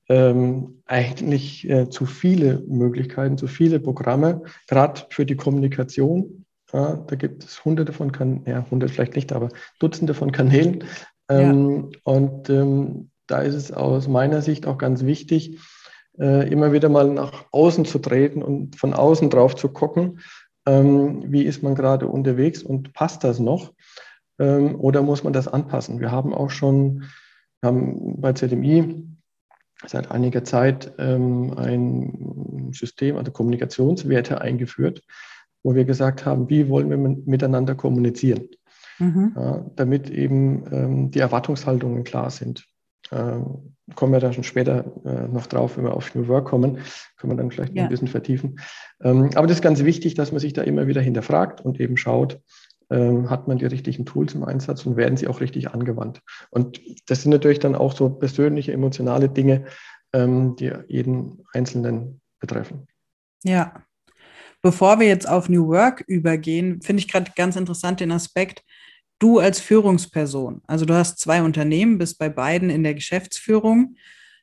ähm, 0.08 0.82
eigentlich 0.86 1.68
äh, 1.68 1.90
zu 1.90 2.06
viele 2.06 2.62
Möglichkeiten, 2.68 3.38
zu 3.38 3.48
viele 3.48 3.80
Programme, 3.80 4.42
gerade 4.68 5.02
für 5.10 5.26
die 5.26 5.36
Kommunikation. 5.36 6.45
Ja, 6.72 6.96
da 6.96 7.16
gibt 7.16 7.44
es 7.44 7.64
hunderte 7.64 7.92
von 7.92 8.12
Kanälen, 8.12 8.44
ja, 8.46 8.66
hundert 8.70 8.90
vielleicht 8.90 9.14
nicht, 9.14 9.32
aber 9.32 9.50
Dutzende 9.78 10.14
von 10.14 10.32
Kanälen. 10.32 10.84
Ähm, 11.28 11.90
ja. 11.92 12.00
Und 12.04 12.50
ähm, 12.50 13.10
da 13.26 13.40
ist 13.40 13.54
es 13.54 13.72
aus 13.72 14.08
meiner 14.08 14.42
Sicht 14.42 14.66
auch 14.66 14.78
ganz 14.78 15.04
wichtig, 15.04 15.58
äh, 16.18 16.50
immer 16.50 16.72
wieder 16.72 16.88
mal 16.88 17.08
nach 17.10 17.44
außen 17.52 17.84
zu 17.84 17.98
treten 17.98 18.42
und 18.42 18.76
von 18.76 18.94
außen 18.94 19.30
drauf 19.30 19.54
zu 19.54 19.68
gucken, 19.68 20.20
ähm, 20.66 21.24
wie 21.30 21.42
ist 21.42 21.62
man 21.62 21.74
gerade 21.74 22.08
unterwegs 22.08 22.62
und 22.62 22.92
passt 22.92 23.22
das 23.22 23.38
noch 23.38 23.72
ähm, 24.38 24.74
oder 24.80 25.02
muss 25.02 25.22
man 25.22 25.32
das 25.32 25.48
anpassen? 25.48 26.00
Wir 26.00 26.10
haben 26.10 26.34
auch 26.34 26.50
schon 26.50 27.04
wir 27.60 27.68
haben 27.68 28.20
bei 28.20 28.32
ZMI 28.32 29.06
seit 29.86 30.10
einiger 30.10 30.44
Zeit 30.44 30.92
ähm, 30.98 31.54
ein 31.56 32.70
System, 32.72 33.16
also 33.16 33.32
Kommunikationswerte 33.32 34.40
eingeführt, 34.40 35.02
wo 35.66 35.74
wir 35.74 35.84
gesagt 35.84 36.24
haben, 36.24 36.48
wie 36.48 36.68
wollen 36.68 36.88
wir 36.88 36.96
miteinander 36.96 37.74
kommunizieren, 37.74 38.48
mhm. 39.00 39.32
ja, 39.34 39.66
damit 39.74 40.08
eben 40.08 40.64
ähm, 40.70 41.10
die 41.10 41.18
Erwartungshaltungen 41.18 42.04
klar 42.04 42.30
sind. 42.30 42.64
Ähm, 43.10 43.74
kommen 43.96 44.12
wir 44.12 44.20
da 44.20 44.32
schon 44.32 44.44
später 44.44 44.84
äh, 45.04 45.26
noch 45.26 45.48
drauf, 45.48 45.76
wenn 45.76 45.82
wir 45.82 45.94
auf 45.94 46.14
New 46.14 46.28
Work 46.28 46.46
kommen, 46.46 46.78
können 47.16 47.32
wir 47.32 47.36
dann 47.36 47.50
vielleicht 47.50 47.74
ja. 47.74 47.82
ein 47.82 47.88
bisschen 47.88 48.06
vertiefen. 48.06 48.60
Ähm, 49.02 49.30
aber 49.34 49.48
das 49.48 49.56
ist 49.56 49.62
ganz 49.62 49.82
wichtig, 49.82 50.14
dass 50.14 50.30
man 50.30 50.38
sich 50.38 50.52
da 50.52 50.62
immer 50.62 50.86
wieder 50.86 51.00
hinterfragt 51.00 51.60
und 51.62 51.80
eben 51.80 51.96
schaut, 51.96 52.40
ähm, 52.90 53.28
hat 53.28 53.48
man 53.48 53.58
die 53.58 53.66
richtigen 53.66 54.06
Tools 54.06 54.34
im 54.34 54.44
Einsatz 54.44 54.86
und 54.86 54.96
werden 54.96 55.16
sie 55.16 55.26
auch 55.26 55.40
richtig 55.40 55.72
angewandt. 55.72 56.20
Und 56.50 56.80
das 57.08 57.22
sind 57.22 57.32
natürlich 57.32 57.58
dann 57.58 57.74
auch 57.74 57.96
so 57.96 58.08
persönliche, 58.08 58.72
emotionale 58.72 59.28
Dinge, 59.28 59.64
ähm, 60.12 60.54
die 60.54 60.72
jeden 60.86 61.44
Einzelnen 61.52 62.20
betreffen. 62.38 62.86
Ja, 63.42 63.82
Bevor 64.66 64.98
wir 64.98 65.06
jetzt 65.06 65.28
auf 65.28 65.48
New 65.48 65.68
Work 65.68 66.02
übergehen, 66.08 66.82
finde 66.82 66.98
ich 66.98 67.06
gerade 67.06 67.30
ganz 67.36 67.54
interessant 67.54 68.00
den 68.00 68.10
Aspekt, 68.10 68.64
du 69.20 69.38
als 69.38 69.60
Führungsperson, 69.60 70.60
also 70.66 70.84
du 70.84 70.92
hast 70.92 71.20
zwei 71.20 71.40
Unternehmen, 71.40 71.98
bist 71.98 72.18
bei 72.18 72.28
beiden 72.28 72.68
in 72.68 72.82
der 72.82 72.94
Geschäftsführung. 72.94 73.94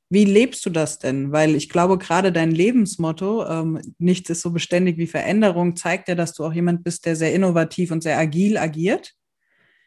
Wie 0.09 0.23
lebst 0.23 0.65
du 0.65 0.69
das 0.69 0.97
denn? 0.97 1.33
Weil 1.33 1.55
ich 1.55 1.67
glaube, 1.67 1.97
gerade 1.97 2.31
dein 2.31 2.51
Lebensmotto, 2.51 3.45
ähm, 3.45 3.81
nichts 3.97 4.29
ist 4.29 4.39
so 4.39 4.51
beständig 4.51 4.97
wie 4.97 5.07
Veränderung, 5.07 5.75
zeigt 5.75 6.07
ja, 6.07 6.15
dass 6.15 6.31
du 6.31 6.45
auch 6.45 6.53
jemand 6.53 6.85
bist, 6.85 7.05
der 7.05 7.17
sehr 7.17 7.33
innovativ 7.33 7.91
und 7.91 8.01
sehr 8.01 8.17
agil 8.17 8.57
agiert. 8.57 9.11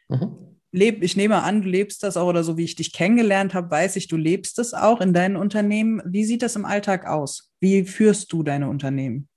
Mhm. 0.07 0.37
Leb, 0.71 1.01
ich 1.01 1.17
nehme 1.17 1.41
an, 1.41 1.63
du 1.63 1.67
lebst 1.67 2.03
das 2.03 2.15
auch 2.15 2.27
oder 2.27 2.43
so 2.43 2.57
wie 2.57 2.65
ich 2.65 2.75
dich 2.75 2.93
kennengelernt 2.93 3.55
habe, 3.55 3.71
weiß 3.71 3.95
ich, 3.95 4.07
du 4.07 4.17
lebst 4.17 4.59
es 4.59 4.75
auch 4.75 5.01
in 5.01 5.15
deinen 5.15 5.35
Unternehmen. 5.35 5.99
Wie 6.05 6.25
sieht 6.25 6.43
das 6.43 6.55
im 6.55 6.65
Alltag 6.65 7.07
aus? 7.07 7.51
Wie 7.59 7.85
führst 7.85 8.31
du 8.31 8.43
deine 8.43 8.69
Unternehmen? 8.69 9.29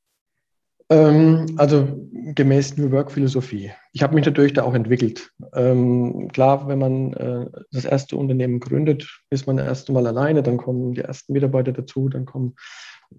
Ähm, 0.90 1.54
also 1.56 1.86
gemäß 2.34 2.76
New 2.76 2.90
Work 2.90 3.12
Philosophie. 3.12 3.70
Ich 3.92 4.02
habe 4.02 4.14
mich 4.14 4.26
natürlich 4.26 4.52
da 4.52 4.64
auch 4.64 4.74
entwickelt. 4.74 5.30
Ähm, 5.54 6.28
klar, 6.32 6.66
wenn 6.66 6.78
man 6.78 7.12
äh, 7.12 7.46
das 7.70 7.84
erste 7.84 8.16
Unternehmen 8.16 8.58
gründet, 8.58 9.08
ist 9.30 9.46
man 9.46 9.56
das 9.56 9.66
erste 9.66 9.92
Mal 9.92 10.06
alleine, 10.06 10.42
dann 10.42 10.56
kommen 10.56 10.94
die 10.94 11.00
ersten 11.00 11.32
Mitarbeiter 11.32 11.72
dazu, 11.72 12.08
dann 12.08 12.26
kommen 12.26 12.56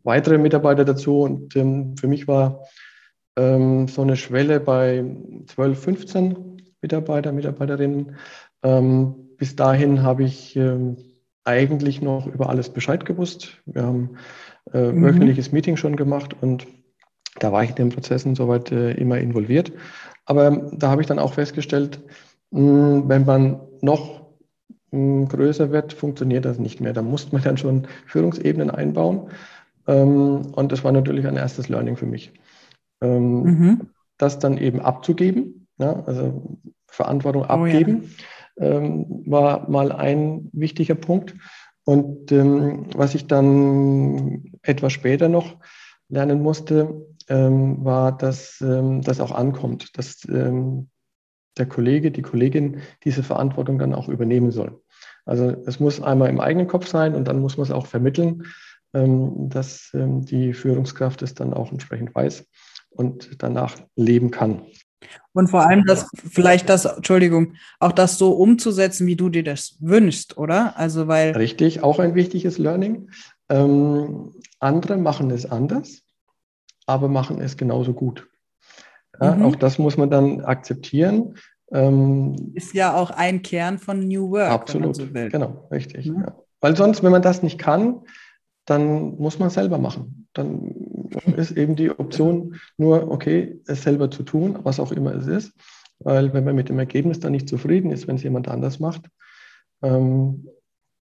weitere 0.03 0.37
Mitarbeiter 0.37 0.83
dazu. 0.85 1.21
Und 1.21 1.55
ähm, 1.55 1.95
für 1.97 2.07
mich 2.07 2.27
war 2.27 2.63
so 3.33 4.01
eine 4.01 4.17
Schwelle 4.17 4.59
bei 4.59 5.05
12, 5.47 5.79
15 5.79 6.61
Mitarbeiter, 6.81 7.31
Mitarbeiterinnen. 7.31 8.17
Bis 9.37 9.55
dahin 9.55 10.03
habe 10.03 10.23
ich 10.25 10.59
eigentlich 11.45 12.01
noch 12.01 12.27
über 12.27 12.49
alles 12.49 12.69
Bescheid 12.69 13.05
gewusst. 13.05 13.61
Wir 13.65 13.83
haben 13.83 14.17
äh, 14.73 14.91
mhm. 14.91 15.03
wöchentliches 15.03 15.51
Meeting 15.51 15.77
schon 15.77 15.95
gemacht 15.95 16.35
und 16.41 16.67
da 17.39 17.51
war 17.51 17.63
ich 17.63 17.69
in 17.71 17.75
den 17.75 17.89
Prozessen 17.89 18.35
soweit 18.35 18.71
äh, 18.71 18.91
immer 18.91 19.17
involviert. 19.17 19.71
Aber 20.25 20.47
ähm, 20.47 20.69
da 20.73 20.89
habe 20.89 21.01
ich 21.01 21.07
dann 21.07 21.19
auch 21.19 21.33
festgestellt, 21.33 22.01
mh, 22.51 22.59
hm, 22.59 23.09
wenn 23.09 23.25
man 23.25 23.61
noch 23.81 24.21
mh, 24.91 24.97
hm, 24.97 25.27
größer 25.27 25.71
wird, 25.71 25.93
funktioniert 25.93 26.45
das 26.45 26.59
nicht 26.59 26.81
mehr. 26.81 26.93
Da 26.93 27.01
muss 27.01 27.31
man 27.31 27.41
dann 27.41 27.57
schon 27.57 27.88
Führungsebenen 28.05 28.69
einbauen. 28.69 29.29
Ähm, 29.88 30.51
und 30.53 30.71
das 30.71 30.83
war 30.83 30.91
natürlich 30.91 31.25
ein 31.25 31.38
erstes 31.38 31.69
Learning 31.69 31.97
für 31.97 32.05
mich. 32.05 32.33
Ähm, 33.01 33.43
mhm. 33.43 33.81
Das 34.17 34.38
dann 34.38 34.57
eben 34.57 34.79
abzugeben, 34.79 35.67
ja, 35.79 36.03
also 36.05 36.57
Verantwortung 36.88 37.45
abgeben, 37.45 38.11
oh, 38.59 38.63
ja. 38.63 38.77
ähm, 38.77 39.23
war 39.25 39.69
mal 39.69 39.91
ein 39.91 40.50
wichtiger 40.53 40.95
Punkt. 40.95 41.33
Und 41.83 42.31
ähm, 42.31 42.85
was 42.95 43.15
ich 43.15 43.25
dann 43.25 44.43
etwas 44.61 44.93
später 44.93 45.29
noch 45.29 45.57
lernen 46.09 46.43
musste, 46.43 47.07
ähm, 47.31 47.83
war, 47.85 48.17
dass 48.17 48.59
ähm, 48.61 49.01
das 49.01 49.21
auch 49.21 49.31
ankommt, 49.31 49.97
dass 49.97 50.27
ähm, 50.27 50.89
der 51.57 51.65
Kollege, 51.65 52.11
die 52.11 52.21
Kollegin 52.21 52.81
diese 53.05 53.23
Verantwortung 53.23 53.79
dann 53.79 53.95
auch 53.95 54.09
übernehmen 54.09 54.51
soll. 54.51 54.81
Also 55.25 55.55
es 55.65 55.79
muss 55.79 56.01
einmal 56.01 56.29
im 56.29 56.41
eigenen 56.41 56.67
Kopf 56.67 56.88
sein 56.88 57.15
und 57.15 57.27
dann 57.27 57.39
muss 57.39 57.55
man 57.55 57.63
es 57.63 57.71
auch 57.71 57.85
vermitteln, 57.85 58.47
ähm, 58.93 59.50
dass 59.50 59.91
ähm, 59.93 60.25
die 60.25 60.53
Führungskraft 60.53 61.21
es 61.21 61.33
dann 61.33 61.53
auch 61.53 61.71
entsprechend 61.71 62.13
weiß 62.13 62.45
und 62.89 63.41
danach 63.41 63.77
leben 63.95 64.31
kann. 64.31 64.63
Und 65.33 65.50
vor 65.50 65.65
allem 65.65 65.85
das, 65.85 66.07
vielleicht 66.13 66.67
das, 66.69 66.85
Entschuldigung, 66.85 67.53
auch 67.79 67.93
das 67.93 68.17
so 68.17 68.33
umzusetzen, 68.33 69.07
wie 69.07 69.15
du 69.15 69.29
dir 69.29 69.43
das 69.43 69.77
wünschst, 69.79 70.38
oder? 70.38 70.77
Also 70.77 71.07
weil. 71.07 71.31
Richtig, 71.31 71.81
auch 71.81 72.00
ein 72.00 72.13
wichtiges 72.15 72.57
Learning. 72.57 73.09
Ähm, 73.50 74.33
andere 74.59 74.97
machen 74.97 75.31
es 75.31 75.50
anders, 75.50 76.03
aber 76.91 77.07
machen 77.07 77.41
es 77.41 77.57
genauso 77.57 77.93
gut. 77.93 78.27
Ja, 79.19 79.36
mhm. 79.36 79.45
Auch 79.45 79.55
das 79.55 79.77
muss 79.79 79.98
man 79.98 80.10
dann 80.10 80.41
akzeptieren. 80.41 81.36
Ähm, 81.71 82.51
ist 82.53 82.74
ja 82.74 82.95
auch 82.95 83.12
ein 83.12 83.41
Kern 83.41 83.77
von 83.77 84.07
New 84.07 84.31
Work. 84.31 84.51
Absolut, 84.51 84.95
so 84.95 85.07
genau, 85.07 85.67
richtig. 85.71 86.07
Mhm. 86.07 86.21
Ja. 86.21 86.36
Weil 86.60 86.75
sonst, 86.75 87.03
wenn 87.03 87.12
man 87.12 87.21
das 87.21 87.43
nicht 87.43 87.57
kann, 87.57 88.01
dann 88.65 89.15
muss 89.17 89.39
man 89.39 89.48
es 89.48 89.55
selber 89.55 89.77
machen. 89.77 90.27
Dann 90.33 90.75
ist 91.38 91.51
eben 91.51 91.75
die 91.75 91.89
Option 91.91 92.55
nur, 92.77 93.10
okay, 93.12 93.60
es 93.67 93.83
selber 93.83 94.12
zu 94.12 94.24
tun, 94.24 94.60
was 94.63 94.79
auch 94.79 94.91
immer 94.91 95.13
es 95.15 95.27
ist. 95.27 95.53
Weil 96.00 96.33
wenn 96.33 96.43
man 96.43 96.55
mit 96.55 96.69
dem 96.69 96.79
Ergebnis 96.79 97.19
dann 97.19 97.31
nicht 97.31 97.48
zufrieden 97.48 97.91
ist, 97.91 98.07
wenn 98.07 98.15
es 98.15 98.24
jemand 98.24 98.48
anders 98.48 98.79
macht, 98.79 99.03
ähm, 99.83 100.48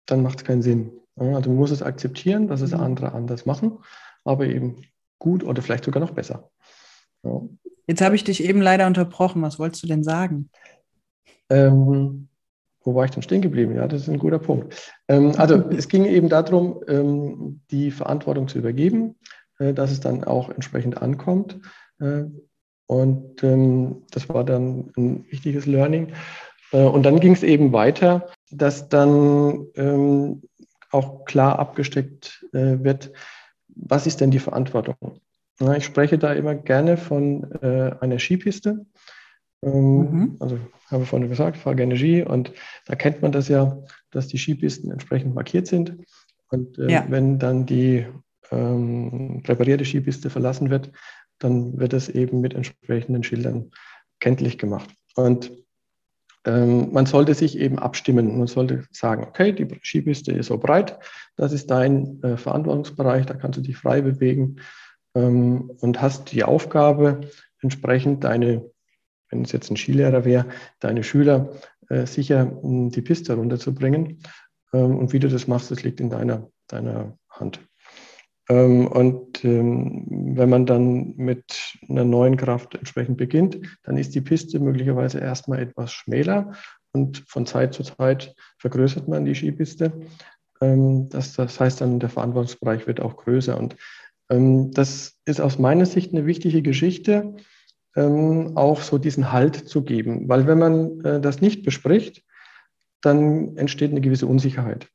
dann 0.05 0.23
macht 0.23 0.39
es 0.39 0.45
keinen 0.45 0.61
Sinn. 0.61 0.91
Also 1.15 1.49
man 1.49 1.59
muss 1.59 1.71
es 1.71 1.81
akzeptieren, 1.81 2.47
dass 2.47 2.61
es 2.61 2.71
mhm. 2.71 2.79
andere 2.79 3.13
anders 3.13 3.45
machen, 3.45 3.79
aber 4.23 4.45
eben 4.45 4.83
gut 5.19 5.43
oder 5.43 5.61
vielleicht 5.61 5.85
sogar 5.85 6.01
noch 6.01 6.11
besser. 6.11 6.49
Ja. 7.23 7.41
Jetzt 7.87 8.01
habe 8.01 8.15
ich 8.15 8.23
dich 8.23 8.43
eben 8.43 8.61
leider 8.61 8.87
unterbrochen. 8.87 9.41
Was 9.41 9.59
wolltest 9.59 9.83
du 9.83 9.87
denn 9.87 10.03
sagen? 10.03 10.49
Ähm, 11.49 12.29
wo 12.83 12.95
war 12.95 13.05
ich 13.05 13.11
denn 13.11 13.23
stehen 13.23 13.41
geblieben? 13.41 13.75
Ja, 13.75 13.87
das 13.87 14.03
ist 14.03 14.09
ein 14.09 14.19
guter 14.19 14.39
Punkt. 14.39 14.93
Ähm, 15.07 15.33
also 15.37 15.55
es 15.69 15.87
ging 15.87 16.05
eben 16.05 16.29
darum, 16.29 16.81
ähm, 16.87 17.61
die 17.71 17.91
Verantwortung 17.91 18.47
zu 18.47 18.57
übergeben, 18.57 19.15
äh, 19.59 19.73
dass 19.73 19.91
es 19.91 19.99
dann 19.99 20.23
auch 20.23 20.49
entsprechend 20.49 21.01
ankommt. 21.01 21.59
Äh, 21.99 22.23
und 22.87 23.43
ähm, 23.43 24.03
das 24.11 24.29
war 24.29 24.43
dann 24.43 24.91
ein 24.97 25.25
wichtiges 25.29 25.65
Learning. 25.65 26.13
Äh, 26.71 26.83
und 26.83 27.03
dann 27.03 27.19
ging 27.19 27.33
es 27.33 27.43
eben 27.43 27.73
weiter, 27.73 28.27
dass 28.51 28.89
dann 28.89 29.67
ähm, 29.75 30.41
auch 30.91 31.25
klar 31.25 31.59
abgesteckt 31.59 32.45
äh, 32.53 32.83
wird, 32.83 33.11
was 33.81 34.07
ist 34.07 34.21
denn 34.21 34.31
die 34.31 34.39
Verantwortung? 34.39 34.95
Ja, 35.59 35.75
ich 35.75 35.85
spreche 35.85 36.17
da 36.17 36.33
immer 36.33 36.55
gerne 36.55 36.97
von 36.97 37.51
äh, 37.61 37.91
einer 37.99 38.19
Skipiste. 38.19 38.85
Ähm, 39.61 39.99
mhm. 39.99 40.37
Also 40.39 40.59
habe 40.89 41.03
ich 41.03 41.09
vorhin 41.09 41.29
gesagt, 41.29 41.57
fahre 41.57 41.75
gerne 41.75 41.97
Ski 41.97 42.23
und 42.23 42.53
da 42.85 42.95
kennt 42.95 43.21
man 43.21 43.31
das 43.31 43.47
ja, 43.49 43.77
dass 44.11 44.27
die 44.27 44.37
Skipisten 44.37 44.91
entsprechend 44.91 45.35
markiert 45.35 45.67
sind. 45.67 45.97
Und 46.49 46.77
äh, 46.79 46.91
ja. 46.91 47.05
wenn 47.09 47.39
dann 47.39 47.65
die 47.65 48.05
ähm, 48.51 49.41
präparierte 49.43 49.85
Skipiste 49.85 50.29
verlassen 50.29 50.69
wird, 50.69 50.91
dann 51.39 51.77
wird 51.77 51.93
es 51.93 52.09
eben 52.09 52.41
mit 52.41 52.53
entsprechenden 52.53 53.23
Schildern 53.23 53.71
kenntlich 54.19 54.57
gemacht. 54.57 54.89
Und 55.15 55.51
ähm, 56.45 56.91
man 56.91 57.05
sollte 57.05 57.33
sich 57.33 57.57
eben 57.57 57.79
abstimmen. 57.79 58.37
Man 58.37 58.47
sollte 58.47 58.85
sagen, 58.91 59.23
okay, 59.23 59.51
die 59.51 59.67
Skipiste 59.81 60.31
ist 60.31 60.47
so 60.47 60.57
breit, 60.57 60.97
das 61.35 61.51
ist 61.51 61.69
dein 61.69 62.21
äh, 62.23 62.37
Verantwortungsbereich, 62.37 63.25
da 63.25 63.33
kannst 63.33 63.57
du 63.57 63.61
dich 63.61 63.77
frei 63.77 64.01
bewegen 64.01 64.57
ähm, 65.15 65.71
und 65.79 66.01
hast 66.01 66.31
die 66.31 66.43
Aufgabe, 66.43 67.21
entsprechend 67.61 68.23
deine, 68.23 68.69
wenn 69.29 69.43
es 69.43 69.51
jetzt 69.51 69.69
ein 69.69 69.77
Skilehrer 69.77 70.23
wäre, 70.23 70.45
deine 70.79 71.03
Schüler 71.03 71.49
äh, 71.89 72.05
sicher 72.05 72.51
die 72.63 73.01
Piste 73.01 73.33
runterzubringen. 73.33 74.21
Ähm, 74.73 74.97
und 74.97 75.13
wie 75.13 75.19
du 75.19 75.27
das 75.27 75.47
machst, 75.47 75.71
das 75.71 75.83
liegt 75.83 75.99
in 75.99 76.09
deiner, 76.09 76.49
deiner 76.67 77.17
Hand. 77.29 77.59
Ähm, 78.49 78.87
und 78.87 79.45
ähm, 79.45 80.05
wenn 80.09 80.49
man 80.49 80.65
dann 80.65 81.13
mit 81.15 81.77
einer 81.87 82.03
neuen 82.03 82.35
Kraft 82.35 82.75
entsprechend 82.75 83.17
beginnt, 83.17 83.59
dann 83.83 83.97
ist 83.97 84.15
die 84.15 84.21
Piste 84.21 84.59
möglicherweise 84.59 85.19
erstmal 85.19 85.59
etwas 85.59 85.91
schmäler 85.91 86.53
und 86.91 87.23
von 87.27 87.45
Zeit 87.45 87.73
zu 87.73 87.83
Zeit 87.83 88.33
vergrößert 88.57 89.07
man 89.07 89.25
die 89.25 89.35
Skipiste. 89.35 89.93
Ähm, 90.61 91.09
das, 91.09 91.33
das 91.33 91.59
heißt 91.59 91.81
dann, 91.81 91.99
der 91.99 92.09
Verantwortungsbereich 92.09 92.87
wird 92.87 92.99
auch 92.99 93.17
größer. 93.17 93.57
Und 93.57 93.75
das 94.31 95.19
ist 95.25 95.41
aus 95.41 95.57
meiner 95.57 95.87
Sicht 95.87 96.13
eine 96.13 96.27
wichtige 96.27 96.61
Geschichte, 96.61 97.33
auch 97.95 98.81
so 98.81 98.99
diesen 98.99 99.31
Halt 99.31 99.55
zu 99.55 99.81
geben. 99.83 100.29
Weil 100.29 100.45
wenn 100.45 100.59
man 100.59 101.03
äh, 101.03 101.19
das 101.19 101.41
nicht 101.41 101.65
bespricht, 101.65 102.23
dann 103.01 103.57
entsteht 103.57 103.89
eine 103.89 104.01
gewisse 104.01 104.27
Unsicherheit. 104.27 104.87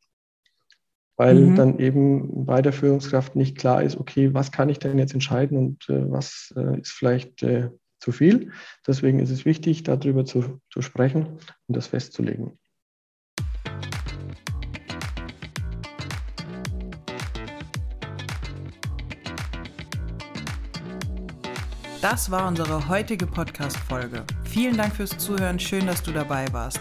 Weil 1.17 1.37
mhm. 1.37 1.55
dann 1.55 1.79
eben 1.79 2.45
bei 2.45 2.61
der 2.61 2.73
Führungskraft 2.73 3.37
nicht 3.37 3.57
klar 3.57 3.83
ist, 3.83 3.97
okay, 3.97 4.35
was 4.35 4.51
kann 4.51 4.69
ich 4.69 4.79
denn 4.79 4.99
jetzt 4.99 5.15
entscheiden 5.15 5.57
und 5.57 5.89
äh, 5.89 6.11
was 6.11 6.53
äh, 6.57 6.81
ist 6.81 6.93
vielleicht 6.93 7.47
zu 8.01 8.13
viel. 8.13 8.51
Deswegen 8.87 9.19
ist 9.19 9.31
es 9.31 9.45
wichtig, 9.45 9.83
darüber 9.83 10.25
zu, 10.25 10.61
zu 10.71 10.83
sprechen 10.83 11.39
und 11.69 11.77
das 11.77 11.87
festzulegen. 11.87 12.59
Das 22.05 22.31
war 22.31 22.47
unsere 22.47 22.87
heutige 22.91 23.27
Podcast-Folge. 23.27 24.25
Vielen 24.45 24.77
Dank 24.77 24.95
fürs 24.95 25.17
Zuhören, 25.17 25.59
schön, 25.59 25.87
dass 25.87 26.03
du 26.03 26.13
dabei 26.13 26.45
warst. 26.53 26.81